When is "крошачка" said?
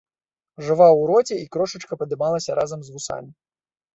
1.55-1.93